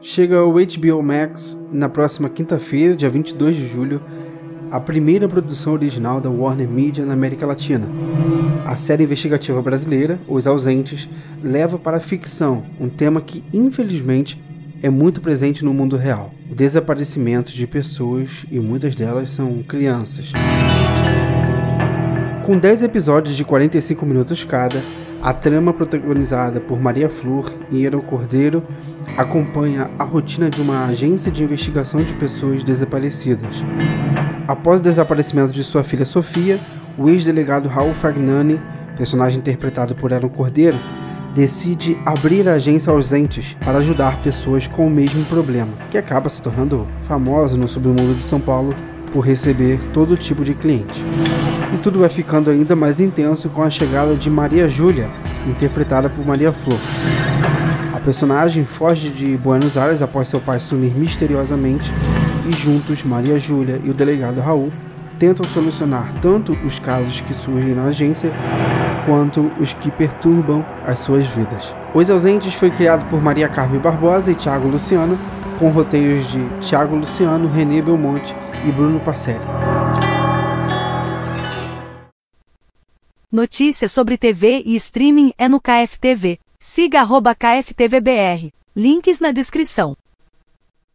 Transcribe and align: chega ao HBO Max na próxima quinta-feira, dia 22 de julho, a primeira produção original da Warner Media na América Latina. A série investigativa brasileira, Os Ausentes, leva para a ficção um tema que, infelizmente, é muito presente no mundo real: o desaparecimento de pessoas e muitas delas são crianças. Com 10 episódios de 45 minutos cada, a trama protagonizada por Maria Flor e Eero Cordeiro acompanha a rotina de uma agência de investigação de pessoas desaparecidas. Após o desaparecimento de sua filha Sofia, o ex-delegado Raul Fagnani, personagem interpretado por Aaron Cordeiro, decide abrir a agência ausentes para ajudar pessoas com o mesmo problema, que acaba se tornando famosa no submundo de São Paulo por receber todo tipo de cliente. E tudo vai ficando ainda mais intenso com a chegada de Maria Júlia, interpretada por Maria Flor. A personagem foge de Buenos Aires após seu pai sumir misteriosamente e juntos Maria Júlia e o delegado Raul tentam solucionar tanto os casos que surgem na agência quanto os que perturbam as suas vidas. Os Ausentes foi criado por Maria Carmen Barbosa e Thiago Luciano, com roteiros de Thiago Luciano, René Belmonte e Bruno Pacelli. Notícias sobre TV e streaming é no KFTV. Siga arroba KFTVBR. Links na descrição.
chega 0.00 0.38
ao 0.38 0.52
HBO 0.52 1.02
Max 1.02 1.58
na 1.70 1.88
próxima 1.88 2.28
quinta-feira, 2.28 2.96
dia 2.96 3.10
22 3.10 3.56
de 3.56 3.66
julho, 3.66 4.00
a 4.70 4.80
primeira 4.80 5.28
produção 5.28 5.72
original 5.72 6.20
da 6.20 6.30
Warner 6.30 6.68
Media 6.68 7.04
na 7.04 7.12
América 7.12 7.46
Latina. 7.46 7.86
A 8.64 8.76
série 8.76 9.04
investigativa 9.04 9.60
brasileira, 9.60 10.20
Os 10.28 10.46
Ausentes, 10.46 11.08
leva 11.42 11.78
para 11.78 11.96
a 11.98 12.00
ficção 12.00 12.64
um 12.78 12.88
tema 12.88 13.20
que, 13.20 13.44
infelizmente, 13.52 14.40
é 14.82 14.88
muito 14.88 15.20
presente 15.20 15.64
no 15.64 15.74
mundo 15.74 15.96
real: 15.96 16.32
o 16.50 16.54
desaparecimento 16.54 17.52
de 17.52 17.66
pessoas 17.66 18.46
e 18.50 18.58
muitas 18.58 18.94
delas 18.94 19.30
são 19.30 19.62
crianças. 19.62 20.32
Com 22.50 22.58
10 22.58 22.82
episódios 22.82 23.36
de 23.36 23.44
45 23.44 24.04
minutos 24.04 24.42
cada, 24.42 24.82
a 25.22 25.32
trama 25.32 25.72
protagonizada 25.72 26.58
por 26.58 26.80
Maria 26.80 27.08
Flor 27.08 27.48
e 27.70 27.84
Eero 27.84 28.02
Cordeiro 28.02 28.64
acompanha 29.16 29.88
a 29.96 30.02
rotina 30.02 30.50
de 30.50 30.60
uma 30.60 30.86
agência 30.86 31.30
de 31.30 31.44
investigação 31.44 32.00
de 32.00 32.12
pessoas 32.14 32.64
desaparecidas. 32.64 33.62
Após 34.48 34.80
o 34.80 34.82
desaparecimento 34.82 35.52
de 35.52 35.62
sua 35.62 35.84
filha 35.84 36.04
Sofia, 36.04 36.58
o 36.98 37.08
ex-delegado 37.08 37.68
Raul 37.68 37.94
Fagnani, 37.94 38.60
personagem 38.96 39.38
interpretado 39.38 39.94
por 39.94 40.12
Aaron 40.12 40.28
Cordeiro, 40.28 40.76
decide 41.32 41.96
abrir 42.04 42.48
a 42.48 42.54
agência 42.54 42.92
ausentes 42.92 43.56
para 43.64 43.78
ajudar 43.78 44.20
pessoas 44.22 44.66
com 44.66 44.88
o 44.88 44.90
mesmo 44.90 45.24
problema, 45.26 45.70
que 45.88 45.96
acaba 45.96 46.28
se 46.28 46.42
tornando 46.42 46.84
famosa 47.04 47.56
no 47.56 47.68
submundo 47.68 48.12
de 48.12 48.24
São 48.24 48.40
Paulo 48.40 48.74
por 49.12 49.20
receber 49.20 49.78
todo 49.92 50.16
tipo 50.16 50.44
de 50.44 50.52
cliente. 50.52 51.00
E 51.72 51.78
tudo 51.78 51.98
vai 52.00 52.08
ficando 52.08 52.50
ainda 52.50 52.74
mais 52.74 52.98
intenso 52.98 53.48
com 53.48 53.62
a 53.62 53.70
chegada 53.70 54.14
de 54.14 54.28
Maria 54.28 54.68
Júlia, 54.68 55.08
interpretada 55.46 56.08
por 56.08 56.26
Maria 56.26 56.52
Flor. 56.52 56.78
A 57.94 58.00
personagem 58.00 58.64
foge 58.64 59.10
de 59.10 59.36
Buenos 59.36 59.76
Aires 59.76 60.02
após 60.02 60.28
seu 60.28 60.40
pai 60.40 60.58
sumir 60.58 60.92
misteriosamente 60.96 61.92
e 62.48 62.52
juntos 62.52 63.04
Maria 63.04 63.38
Júlia 63.38 63.80
e 63.84 63.90
o 63.90 63.94
delegado 63.94 64.40
Raul 64.40 64.72
tentam 65.18 65.44
solucionar 65.44 66.10
tanto 66.22 66.52
os 66.64 66.78
casos 66.78 67.20
que 67.20 67.34
surgem 67.34 67.74
na 67.74 67.84
agência 67.84 68.32
quanto 69.04 69.50
os 69.60 69.72
que 69.74 69.90
perturbam 69.90 70.64
as 70.86 70.98
suas 70.98 71.26
vidas. 71.26 71.74
Os 71.94 72.10
Ausentes 72.10 72.54
foi 72.54 72.70
criado 72.70 73.08
por 73.10 73.22
Maria 73.22 73.48
Carmen 73.48 73.80
Barbosa 73.80 74.32
e 74.32 74.34
Thiago 74.34 74.66
Luciano, 74.66 75.18
com 75.58 75.68
roteiros 75.68 76.26
de 76.26 76.42
Thiago 76.60 76.96
Luciano, 76.96 77.48
René 77.48 77.82
Belmonte 77.82 78.34
e 78.66 78.72
Bruno 78.72 78.98
Pacelli. 78.98 79.40
Notícias 83.32 83.92
sobre 83.92 84.18
TV 84.18 84.60
e 84.66 84.74
streaming 84.74 85.32
é 85.38 85.48
no 85.48 85.60
KFTV. 85.60 86.40
Siga 86.58 86.98
arroba 87.00 87.32
KFTVBR. 87.32 88.52
Links 88.74 89.20
na 89.20 89.30
descrição. 89.30 89.96